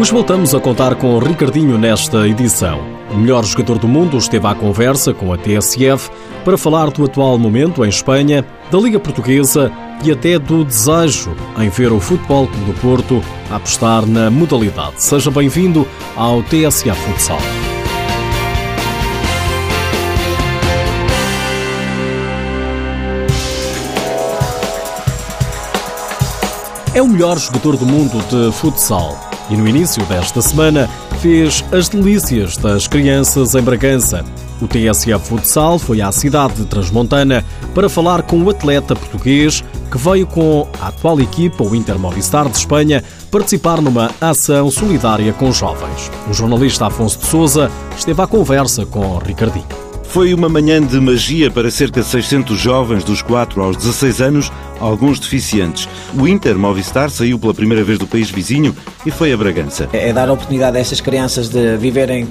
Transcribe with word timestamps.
Hoje 0.00 0.12
voltamos 0.12 0.54
a 0.54 0.60
contar 0.60 0.94
com 0.94 1.18
Ricardinho 1.18 1.76
nesta 1.76 2.26
edição. 2.26 2.80
O 3.10 3.18
melhor 3.18 3.44
jogador 3.44 3.78
do 3.78 3.86
mundo 3.86 4.16
esteve 4.16 4.46
à 4.46 4.54
conversa 4.54 5.12
com 5.12 5.30
a 5.30 5.36
TSF 5.36 6.10
para 6.42 6.56
falar 6.56 6.90
do 6.90 7.04
atual 7.04 7.38
momento 7.38 7.84
em 7.84 7.90
Espanha, 7.90 8.42
da 8.70 8.78
Liga 8.78 8.98
Portuguesa 8.98 9.70
e 10.02 10.10
até 10.10 10.38
do 10.38 10.64
desejo 10.64 11.36
em 11.58 11.68
ver 11.68 11.92
o 11.92 12.00
Futebol 12.00 12.46
Clube 12.46 12.72
do 12.72 12.80
Porto 12.80 13.22
apostar 13.50 14.06
na 14.06 14.30
modalidade. 14.30 15.02
Seja 15.02 15.30
bem-vindo 15.30 15.86
ao 16.16 16.42
TSF 16.44 16.98
Futsal. 16.98 17.38
É 26.94 27.02
o 27.02 27.06
melhor 27.06 27.38
jogador 27.38 27.76
do 27.76 27.84
mundo 27.84 28.18
de 28.30 28.50
futsal 28.50 29.29
e 29.50 29.56
no 29.56 29.66
início 29.66 30.04
desta 30.06 30.40
semana 30.40 30.88
fez 31.20 31.64
as 31.72 31.88
delícias 31.88 32.56
das 32.56 32.86
crianças 32.86 33.54
em 33.54 33.62
Bragança. 33.62 34.24
O 34.62 34.68
TSF 34.68 35.26
Futsal 35.26 35.78
foi 35.78 36.00
à 36.00 36.12
cidade 36.12 36.54
de 36.54 36.66
Transmontana 36.66 37.44
para 37.74 37.88
falar 37.88 38.22
com 38.22 38.42
o 38.42 38.50
atleta 38.50 38.94
português 38.94 39.64
que 39.90 39.98
veio 39.98 40.26
com 40.26 40.68
a 40.80 40.88
atual 40.88 41.20
equipa, 41.20 41.64
o 41.64 41.74
Inter 41.74 41.98
Movistar 41.98 42.48
de 42.48 42.56
Espanha, 42.56 43.02
participar 43.30 43.80
numa 43.80 44.10
ação 44.20 44.70
solidária 44.70 45.32
com 45.32 45.50
jovens. 45.50 46.10
O 46.30 46.32
jornalista 46.32 46.86
Afonso 46.86 47.18
de 47.18 47.26
Souza 47.26 47.70
esteve 47.96 48.22
à 48.22 48.26
conversa 48.26 48.86
com 48.86 49.18
Ricardinho. 49.18 49.89
Foi 50.10 50.34
uma 50.34 50.48
manhã 50.48 50.84
de 50.84 50.98
magia 50.98 51.52
para 51.52 51.70
cerca 51.70 52.00
de 52.00 52.06
600 52.06 52.58
jovens 52.58 53.04
dos 53.04 53.22
4 53.22 53.62
aos 53.62 53.76
16 53.76 54.20
anos, 54.20 54.52
alguns 54.80 55.20
deficientes. 55.20 55.88
O 56.18 56.26
Inter 56.26 56.58
Movistar 56.58 57.10
saiu 57.10 57.38
pela 57.38 57.54
primeira 57.54 57.84
vez 57.84 57.96
do 57.96 58.08
país 58.08 58.28
vizinho 58.28 58.74
e 59.06 59.10
foi 59.12 59.32
a 59.32 59.36
Bragança. 59.36 59.88
É 59.92 60.12
dar 60.12 60.28
a 60.28 60.32
oportunidade 60.32 60.76
a 60.76 60.80
estas 60.80 61.00
crianças 61.00 61.48
de 61.48 61.76
viverem 61.76 62.26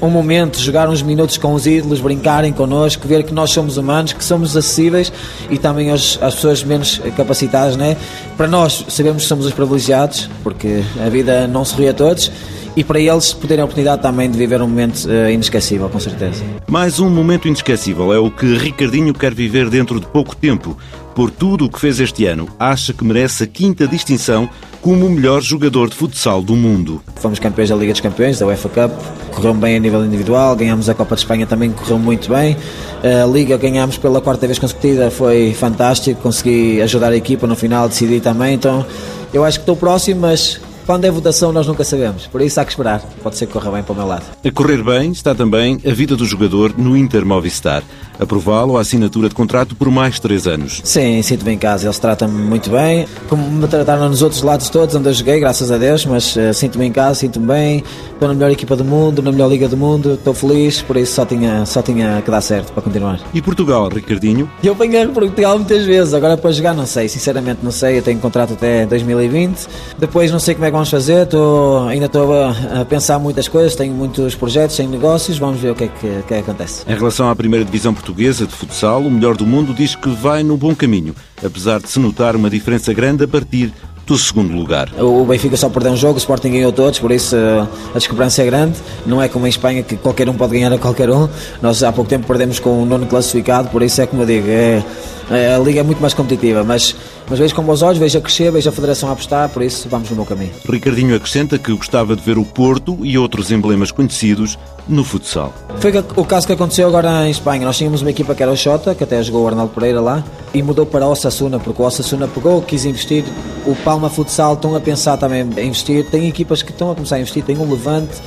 um 0.00 0.08
momento, 0.08 0.58
jogar 0.58 0.88
uns 0.88 1.02
minutos 1.02 1.36
com 1.36 1.52
os 1.52 1.66
ídolos, 1.66 2.00
brincarem 2.00 2.52
connosco, 2.52 3.06
ver 3.06 3.22
que 3.24 3.34
nós 3.34 3.50
somos 3.50 3.76
humanos, 3.76 4.12
que 4.12 4.24
somos 4.24 4.56
acessíveis 4.56 5.12
e 5.50 5.58
também 5.58 5.90
às 5.90 6.16
pessoas 6.16 6.64
menos 6.64 7.00
capacitadas, 7.16 7.76
né? 7.76 7.96
Para 8.36 8.48
nós, 8.48 8.84
sabemos 8.88 9.22
que 9.22 9.28
somos 9.28 9.46
os 9.46 9.52
privilegiados, 9.52 10.28
porque 10.42 10.82
a 11.04 11.08
vida 11.08 11.46
não 11.46 11.64
se 11.64 11.74
ri 11.74 11.88
a 11.88 11.94
todos 11.94 12.30
e 12.76 12.84
para 12.84 13.00
eles 13.00 13.32
poderem 13.32 13.62
a 13.62 13.64
oportunidade 13.64 14.02
também 14.02 14.30
de 14.30 14.38
viver 14.38 14.62
um 14.62 14.68
momento 14.68 15.04
uh, 15.06 15.30
inesquecível, 15.30 15.88
com 15.88 15.98
certeza. 15.98 16.42
Mais 16.68 17.00
um 17.00 17.10
momento 17.10 17.48
inesquecível 17.48 18.12
é 18.12 18.18
o 18.18 18.30
que 18.30 18.56
Ricardinho 18.56 19.12
quer 19.12 19.34
viver 19.34 19.68
dentro 19.68 20.00
de 20.00 20.06
pouco 20.06 20.36
tempo. 20.36 20.76
Por 21.20 21.30
tudo 21.30 21.66
o 21.66 21.68
que 21.68 21.78
fez 21.78 22.00
este 22.00 22.24
ano, 22.24 22.48
acha 22.58 22.94
que 22.94 23.04
merece 23.04 23.44
a 23.44 23.46
quinta 23.46 23.86
distinção 23.86 24.48
como 24.80 25.04
o 25.04 25.10
melhor 25.10 25.42
jogador 25.42 25.90
de 25.90 25.94
futsal 25.94 26.40
do 26.40 26.56
mundo. 26.56 27.02
Fomos 27.16 27.38
campeões 27.38 27.68
da 27.68 27.76
Liga 27.76 27.92
dos 27.92 28.00
Campeões, 28.00 28.38
da 28.38 28.46
UEFA 28.46 28.70
Cup, 28.70 28.90
correu 29.30 29.52
bem 29.52 29.76
a 29.76 29.78
nível 29.78 30.02
individual, 30.02 30.56
ganhamos 30.56 30.88
a 30.88 30.94
Copa 30.94 31.14
de 31.14 31.20
Espanha 31.20 31.46
também, 31.46 31.72
correu 31.72 31.98
muito 31.98 32.30
bem. 32.30 32.56
A 33.02 33.26
Liga 33.26 33.58
ganhámos 33.58 33.98
pela 33.98 34.18
quarta 34.22 34.46
vez 34.46 34.58
consecutiva, 34.58 35.10
foi 35.10 35.52
fantástico, 35.52 36.22
consegui 36.22 36.80
ajudar 36.80 37.12
a 37.12 37.16
equipa 37.18 37.46
no 37.46 37.54
final, 37.54 37.86
decidi 37.86 38.18
também, 38.18 38.54
então 38.54 38.86
eu 39.30 39.44
acho 39.44 39.58
que 39.58 39.64
estou 39.64 39.76
próximo, 39.76 40.22
mas 40.22 40.58
quando 40.86 41.04
é 41.04 41.10
votação, 41.10 41.52
nós 41.52 41.66
nunca 41.66 41.84
sabemos. 41.84 42.26
Por 42.28 42.40
isso 42.40 42.58
há 42.58 42.64
que 42.64 42.72
esperar. 42.72 43.00
Pode 43.22 43.36
ser 43.36 43.46
que 43.46 43.52
corra 43.52 43.70
bem 43.70 43.82
para 43.82 43.92
o 43.92 43.96
meu 43.96 44.06
lado. 44.06 44.24
A 44.42 44.50
correr 44.50 44.82
bem 44.82 45.12
está 45.12 45.34
também 45.34 45.78
a 45.86 45.92
vida 45.92 46.16
do 46.16 46.24
jogador 46.24 46.74
no 46.76 46.96
Inter 46.96 47.24
Movistar. 47.24 47.84
Aprová-lo 48.20 48.76
a 48.76 48.82
assinatura 48.82 49.28
de 49.28 49.34
contrato 49.34 49.74
por 49.74 49.90
mais 49.90 50.20
três 50.20 50.46
anos. 50.46 50.82
Sim, 50.84 51.22
sinto-me 51.22 51.52
em 51.52 51.58
casa. 51.58 51.86
Eles 51.86 51.98
tratam-me 51.98 52.36
muito 52.36 52.70
bem. 52.70 53.06
Como 53.28 53.42
me 53.50 53.66
trataram 53.66 54.08
nos 54.10 54.20
outros 54.20 54.42
lados 54.42 54.68
todos 54.68 54.94
onde 54.94 55.08
eu 55.08 55.12
joguei, 55.14 55.40
graças 55.40 55.70
a 55.70 55.78
Deus. 55.78 56.04
Mas 56.04 56.36
uh, 56.36 56.52
sinto-me 56.52 56.86
em 56.86 56.92
casa, 56.92 57.14
sinto-me 57.14 57.46
bem. 57.46 57.84
Estou 58.12 58.28
na 58.28 58.34
melhor 58.34 58.50
equipa 58.50 58.76
do 58.76 58.84
mundo, 58.84 59.22
na 59.22 59.32
melhor 59.32 59.48
liga 59.48 59.66
do 59.66 59.76
mundo. 59.76 60.14
Estou 60.14 60.34
feliz. 60.34 60.82
Por 60.82 60.98
isso 60.98 61.14
só 61.14 61.24
tinha, 61.24 61.64
só 61.64 61.80
tinha 61.80 62.20
que 62.22 62.30
dar 62.30 62.42
certo 62.42 62.72
para 62.72 62.82
continuar. 62.82 63.20
E 63.32 63.40
Portugal, 63.40 63.88
Ricardinho? 63.88 64.50
Eu 64.62 64.74
venho 64.74 65.02
a 65.02 65.06
Portugal 65.08 65.56
muitas 65.56 65.86
vezes. 65.86 66.12
Agora 66.12 66.36
para 66.36 66.52
jogar 66.52 66.74
não 66.74 66.84
sei. 66.84 67.08
Sinceramente 67.08 67.60
não 67.62 67.72
sei. 67.72 67.98
Eu 67.98 68.02
tenho 68.02 68.20
contrato 68.20 68.52
até 68.52 68.84
2020. 68.84 69.66
Depois 69.98 70.30
não 70.30 70.38
sei 70.38 70.54
como 70.54 70.66
é 70.66 70.68
que 70.68 70.72
vamos 70.72 70.90
fazer, 70.90 71.22
estou, 71.24 71.88
ainda 71.88 72.06
estou 72.06 72.32
a, 72.34 72.80
a, 72.80 72.84
pensar 72.84 73.18
muitas 73.18 73.48
coisas, 73.48 73.74
tenho 73.74 73.94
muitos 73.94 74.34
projetos, 74.34 74.76
tenho 74.76 74.90
negócios, 74.90 75.38
vamos 75.38 75.60
ver 75.60 75.70
o 75.70 75.74
que 75.74 75.84
é 75.84 75.88
que, 75.88 76.00
que, 76.00 76.34
é 76.34 76.42
que 76.42 76.50
acontece. 76.50 76.84
Em 76.86 76.94
relação 76.94 77.28
à 77.28 77.36
primeira 77.36 77.64
divisão 77.64 77.94
portuguesa 77.94 78.09
de 78.14 78.46
futsal, 78.46 79.02
o 79.02 79.10
melhor 79.10 79.36
do 79.36 79.46
mundo 79.46 79.72
diz 79.72 79.94
que 79.94 80.08
vai 80.08 80.42
no 80.42 80.56
bom 80.56 80.74
caminho, 80.74 81.14
apesar 81.44 81.80
de 81.80 81.88
se 81.88 81.98
notar 81.98 82.36
uma 82.36 82.50
diferença 82.50 82.92
grande 82.92 83.24
a 83.24 83.28
partir 83.28 83.72
do 84.06 84.18
segundo 84.18 84.52
lugar. 84.52 84.92
O 84.98 85.24
Benfica 85.24 85.56
só 85.56 85.68
perdeu 85.68 85.92
um 85.92 85.96
jogo, 85.96 86.14
o 86.14 86.18
Sporting 86.18 86.50
ganhou 86.50 86.72
todos, 86.72 86.98
por 86.98 87.12
isso 87.12 87.36
eh, 87.36 87.66
a 87.94 87.98
discrepância 87.98 88.42
é 88.42 88.46
grande. 88.46 88.76
Não 89.06 89.22
é 89.22 89.28
como 89.28 89.46
em 89.46 89.50
Espanha 89.50 89.84
que 89.84 89.96
qualquer 89.96 90.28
um 90.28 90.34
pode 90.34 90.54
ganhar 90.54 90.72
a 90.72 90.78
qualquer 90.78 91.08
um. 91.10 91.28
Nós 91.62 91.82
há 91.84 91.92
pouco 91.92 92.10
tempo 92.10 92.26
perdemos 92.26 92.58
com 92.58 92.82
o 92.82 92.84
nono 92.84 93.06
classificado, 93.06 93.68
por 93.68 93.82
isso 93.82 94.02
é 94.02 94.06
como 94.06 94.22
eu 94.22 94.26
digo, 94.26 94.48
é, 94.48 94.82
a 95.30 95.58
liga 95.58 95.80
é 95.80 95.82
muito 95.82 96.00
mais 96.00 96.12
competitiva, 96.12 96.64
mas, 96.64 96.94
mas 97.28 97.38
vejo 97.38 97.54
com 97.54 97.62
bons 97.62 97.82
olhos, 97.82 97.98
vejo 97.98 98.18
a 98.18 98.20
crescer, 98.20 98.50
vejo 98.50 98.68
a 98.68 98.72
Federação 98.72 99.08
a 99.08 99.12
apostar, 99.12 99.48
por 99.48 99.62
isso 99.62 99.88
vamos 99.88 100.10
no 100.10 100.16
meu 100.16 100.26
caminho. 100.26 100.50
Ricardinho 100.68 101.14
acrescenta 101.14 101.56
que 101.56 101.72
gostava 101.72 102.16
de 102.16 102.22
ver 102.22 102.36
o 102.36 102.44
Porto 102.44 102.98
e 103.02 103.16
outros 103.16 103.52
emblemas 103.52 103.92
conhecidos 103.92 104.58
no 104.88 105.04
futsal. 105.04 105.54
Foi 105.78 105.92
o 106.16 106.24
caso 106.24 106.46
que 106.48 106.52
aconteceu 106.52 106.88
agora 106.88 107.28
em 107.28 107.30
Espanha. 107.30 107.64
Nós 107.64 107.78
tínhamos 107.78 108.02
uma 108.02 108.10
equipa 108.10 108.34
que 108.34 108.42
era 108.42 108.50
o 108.50 108.56
Xota, 108.56 108.94
que 108.94 109.04
até 109.04 109.22
jogou 109.22 109.44
o 109.44 109.46
Arnaldo 109.46 109.72
Pereira 109.72 110.00
lá, 110.00 110.24
e 110.52 110.62
mudou 110.62 110.84
para 110.84 111.06
o 111.06 111.10
Osasuna, 111.12 111.60
porque 111.60 111.80
o 111.80 111.84
Osasuna 111.84 112.26
pegou, 112.26 112.60
quis 112.62 112.84
investir. 112.84 113.24
O 113.64 113.76
Palma 113.76 114.10
Futsal 114.10 114.54
estão 114.54 114.74
a 114.74 114.80
pensar 114.80 115.16
também 115.16 115.48
em 115.56 115.66
investir. 115.68 116.04
Tem 116.10 116.26
equipas 116.26 116.62
que 116.62 116.72
estão 116.72 116.90
a 116.90 116.94
começar 116.94 117.16
a 117.16 117.20
investir, 117.20 117.44
tem 117.44 117.56
um 117.56 117.70
Levante. 117.70 118.20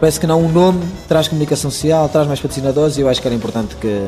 Parece 0.00 0.18
que 0.18 0.26
não, 0.26 0.44
um 0.44 0.50
nome 0.50 0.80
traz 1.08 1.28
comunicação 1.28 1.70
social, 1.70 2.08
traz 2.08 2.26
mais 2.26 2.40
patrocinadores 2.40 2.96
e 2.96 3.00
eu 3.00 3.08
acho 3.08 3.20
que 3.20 3.26
era 3.26 3.34
importante 3.34 3.74
que, 3.76 4.06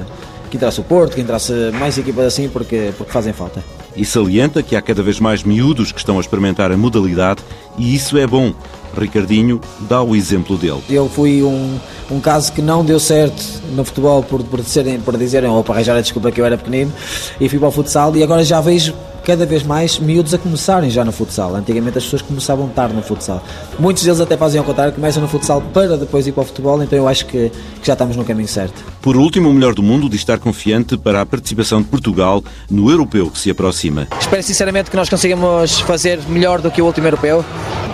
que 0.51 0.57
entrasse 0.57 0.81
o 0.81 0.85
Porto, 0.85 1.15
que 1.15 1.21
entrasse 1.21 1.53
mais 1.79 1.97
equipas 1.97 2.27
assim, 2.27 2.49
porque, 2.49 2.93
porque 2.97 3.13
fazem 3.13 3.33
falta. 3.33 3.63
E 3.97 4.05
salienta 4.05 4.63
que 4.63 4.77
há 4.77 4.83
cada 4.83 5.03
vez 5.03 5.21
mais 5.21 5.43
miúdos 5.43 5.93
que 5.93 5.99
estão 5.99 6.19
a 6.19 6.21
experimentar 6.21 6.71
a 6.71 6.77
modalidade 6.77 7.43
e 7.79 7.95
isso 7.95 8.19
é 8.19 8.27
bom. 8.27 8.53
Ricardinho 8.97 9.61
dá 9.89 10.03
o 10.03 10.17
exemplo 10.17 10.57
dele. 10.57 10.83
Eu 10.91 11.09
fui 11.09 11.45
um, 11.45 11.79
um 12.11 12.21
caso 12.21 12.53
que 12.53 12.61
não 12.61 12.85
deu 12.85 12.99
certo 12.99 13.41
no 13.73 13.85
futebol 13.85 14.23
por, 14.23 14.43
por, 14.43 14.61
dizerem, 14.61 15.01
por 15.01 15.17
dizerem 15.17 15.49
ou 15.49 15.63
para 15.63 15.77
arranjar 15.77 15.97
a 15.97 16.01
desculpa 16.01 16.33
que 16.33 16.41
eu 16.41 16.45
era 16.45 16.59
pequenino 16.59 16.93
e 17.41 17.49
fui 17.49 17.59
para 17.59 17.69
o 17.69 17.71
futsal 17.71 18.17
e 18.17 18.23
agora 18.23 18.43
já 18.43 18.61
vejo 18.61 18.93
cada 19.31 19.47
vez 19.47 19.63
mais 19.63 19.97
miúdos 19.97 20.35
a 20.35 20.39
começarem 20.39 20.91
já 20.91 21.05
no 21.05 21.13
futsal. 21.13 21.55
Antigamente 21.55 21.99
as 21.99 22.03
pessoas 22.03 22.21
começavam 22.21 22.69
tarde 22.69 22.97
no 22.97 23.01
futsal. 23.01 23.41
Muitos 23.79 24.03
deles 24.03 24.19
até 24.19 24.37
fazem 24.37 24.59
ao 24.59 24.65
contrário, 24.65 24.93
começam 24.93 25.23
no 25.23 25.29
futsal 25.29 25.63
para 25.73 25.97
depois 25.97 26.27
ir 26.27 26.33
para 26.33 26.43
o 26.43 26.45
futebol, 26.45 26.83
então 26.83 26.99
eu 26.99 27.07
acho 27.07 27.27
que, 27.27 27.49
que 27.49 27.87
já 27.87 27.93
estamos 27.93 28.17
no 28.17 28.25
caminho 28.25 28.49
certo. 28.49 28.83
Por 29.01 29.17
último, 29.17 29.49
o 29.49 29.55
melhor 29.55 29.73
do 29.73 29.85
mundo 29.85 30.09
diz 30.09 30.19
estar 30.19 30.41
confiante 30.41 30.97
para 30.97 31.21
a 31.21 31.27
participação 31.27 31.81
de 31.81 31.87
Portugal 31.87 32.43
no 32.69 32.91
europeu 32.91 33.31
que 33.31 33.39
se 33.39 33.51
aproxima. 33.51 34.09
Espero 34.21 34.43
sinceramente 34.43 34.91
que 34.91 34.97
nós 34.97 35.09
consigamos 35.09 35.79
fazer 35.79 36.19
melhor 36.29 36.61
do 36.61 36.69
que 36.69 36.83
o 36.83 36.87
último 36.87 37.07
europeu 37.07 37.45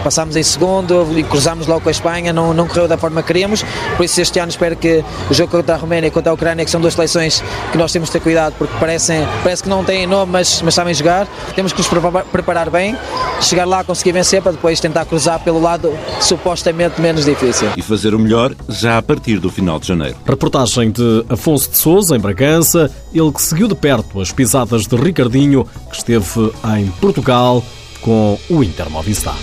passámos 0.07 0.37
em 0.37 0.43
segundo 0.45 1.05
e 1.19 1.25
cruzámos 1.25 1.67
logo 1.67 1.81
com 1.81 1.89
a 1.89 1.91
Espanha, 1.91 2.33
não, 2.33 2.55
não 2.55 2.69
correu 2.69 2.87
da 2.87 2.97
forma 2.97 3.23
que 3.23 3.27
queríamos, 3.27 3.65
por 3.97 4.05
isso 4.05 4.21
este 4.21 4.39
ano 4.39 4.51
espero 4.51 4.77
que 4.77 5.05
o 5.29 5.35
jogo 5.35 5.51
contra 5.51 5.75
a 5.75 5.79
Roménia 5.79 6.07
e 6.07 6.11
contra 6.13 6.31
a 6.31 6.35
Ucrânia, 6.35 6.65
que 6.65 6.71
são 6.71 6.81
duas 6.81 6.95
seleções 6.95 7.43
que 7.73 7.77
nós 7.77 7.91
temos 7.91 8.09
de 8.09 8.13
ter 8.13 8.21
cuidado, 8.21 8.55
porque 8.57 8.73
parecem, 8.79 9.27
parece 9.43 9.65
que 9.65 9.69
não 9.69 9.83
têm 9.83 10.07
nome, 10.07 10.31
mas, 10.31 10.63
mas 10.63 10.75
sabem 10.75 10.95
jogar, 10.95 11.27
temos 11.57 11.73
que 11.73 11.79
nos 11.79 11.89
preparar 12.31 12.71
bem, 12.71 12.97
chegar 13.41 13.65
lá, 13.65 13.83
conseguir 13.83 14.13
vencer, 14.13 14.41
para 14.41 14.53
depois 14.53 14.79
tentar 14.79 15.07
cruzar 15.07 15.41
pelo 15.41 15.61
lado 15.61 15.93
supostamente 16.21 17.01
menos 17.01 17.25
difícil. 17.25 17.71
E 17.77 17.83
fazer 17.83 18.15
o 18.15 18.19
melhor 18.21 18.55
já 18.69 18.99
a 18.99 19.03
partir 19.03 19.41
do 19.41 19.51
final 19.51 19.81
de 19.81 19.89
janeiro. 19.89 20.17
Reportagem 20.25 20.93
de 20.93 21.25
Afonso 21.29 21.69
de 21.69 21.79
Souza, 21.79 22.15
em 22.15 22.21
Bragança, 22.21 22.89
ele 23.13 23.33
que 23.33 23.43
seguiu 23.43 23.67
de 23.67 23.75
perto 23.75 24.21
as 24.21 24.31
pisadas 24.31 24.87
de 24.87 24.95
Ricardinho, 24.95 25.67
que 25.91 25.97
esteve 25.97 26.53
em 26.79 26.87
Portugal 27.01 27.61
com 28.01 28.39
o 28.49 28.63
Inter 28.63 28.89
Movistar. 28.89 29.37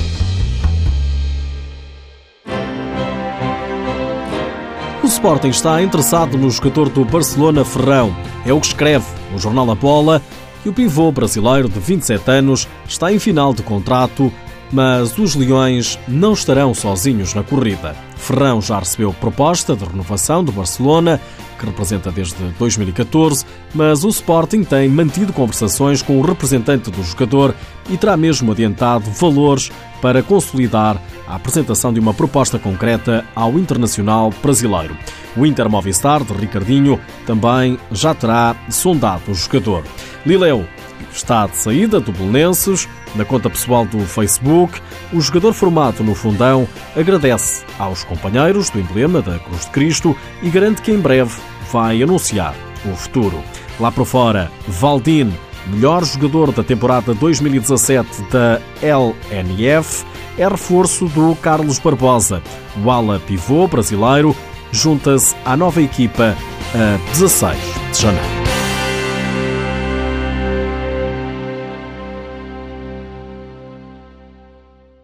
Sporting 5.13 5.50
está 5.50 5.80
interessado 5.81 6.39
no 6.39 6.50
jogador 6.50 6.89
do 6.89 7.06
Barcelona 7.06 7.63
Ferrão. 7.63 8.15
É 8.45 8.51
o 8.51 8.60
que 8.60 8.65
escreve 8.65 9.06
o 9.33 9.38
jornal 9.38 9.69
A 9.69 9.75
Bola 9.75 10.19
e 10.65 10.69
o 10.69 10.74
pivô 10.74 11.12
brasileiro 11.12 11.69
de 11.69 11.80
27 11.80 12.31
anos 12.31 12.68
está 12.88 13.13
em 13.13 13.19
final 13.19 13.54
de 13.54 13.62
contrato, 13.62 14.33
mas 14.71 15.15
os 15.19 15.36
Leões 15.36 16.00
não 16.07 16.33
estarão 16.33 16.74
sozinhos 16.74 17.36
na 17.36 17.44
corrida. 17.44 17.95
Ferrão 18.15 18.60
já 18.60 18.80
recebeu 18.80 19.13
proposta 19.13 19.75
de 19.75 19.86
renovação 19.86 20.44
do 20.44 20.51
Barcelona, 20.51 21.21
que 21.57 21.65
representa 21.65 22.11
desde 22.11 22.35
2014, 22.59 23.45
mas 23.73 24.03
o 24.03 24.09
Sporting 24.09 24.63
tem 24.63 24.89
mantido 24.89 25.33
conversações 25.33 26.01
com 26.01 26.19
o 26.19 26.21
representante 26.21 26.89
do 26.91 27.03
jogador 27.03 27.55
e 27.89 27.97
terá 27.97 28.15
mesmo 28.15 28.51
adiantado 28.51 29.09
valores 29.11 29.71
para 30.01 30.21
consolidar 30.21 31.01
a 31.27 31.35
apresentação 31.35 31.94
de 31.94 32.00
uma 32.00 32.13
proposta 32.13 32.59
concreta 32.59 33.25
ao 33.35 33.57
internacional 33.57 34.31
brasileiro. 34.41 34.97
O 35.35 35.45
Inter 35.45 35.69
Movistar 35.69 36.23
de 36.23 36.33
Ricardinho 36.33 37.00
também 37.25 37.79
já 37.91 38.13
terá 38.13 38.56
sondado 38.69 39.31
o 39.31 39.33
jogador. 39.33 39.83
Lileu 40.25 40.65
está 41.11 41.47
de 41.47 41.57
saída 41.57 42.00
do 42.00 42.11
Belenenses 42.11 42.88
Na 43.15 43.25
conta 43.25 43.50
pessoal 43.50 43.85
do 43.85 44.00
Facebook, 44.05 44.79
o 45.11 45.21
jogador 45.21 45.53
formado 45.53 46.03
no 46.03 46.15
fundão 46.15 46.67
agradece 46.95 47.63
aos 47.77 48.03
companheiros 48.03 48.69
do 48.69 48.79
emblema 48.79 49.21
da 49.21 49.38
Cruz 49.39 49.65
de 49.65 49.71
Cristo 49.71 50.15
e 50.41 50.50
garante 50.50 50.81
que 50.81 50.91
em 50.91 51.00
breve 51.00 51.33
vai 51.71 52.01
anunciar 52.01 52.55
o 52.85 52.95
futuro. 52.95 53.44
Lá 53.79 53.91
por 53.91 54.05
fora, 54.05 54.51
Valdin, 54.67 55.33
melhor 55.67 56.03
jogador 56.03 56.51
da 56.51 56.63
temporada 56.63 57.13
2017 57.13 58.23
da 58.31 58.59
LNF, 58.81 60.06
é 60.38 60.47
reforço 60.47 61.06
do 61.07 61.35
Carlos 61.35 61.79
Barbosa. 61.79 62.41
O 62.83 62.89
ala 62.89 63.19
pivô 63.19 63.67
brasileiro 63.67 64.35
junta-se 64.71 65.35
à 65.45 65.56
nova 65.56 65.81
equipa 65.81 66.35
a 66.73 66.97
16 67.11 67.57
de 67.91 68.01
janeiro. 68.01 68.43